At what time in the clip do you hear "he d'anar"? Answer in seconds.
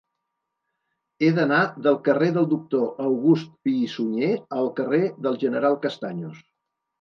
1.25-1.59